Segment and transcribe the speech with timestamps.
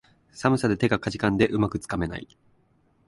[0.31, 2.27] 寒さで手がかじかんで、うまくつかめない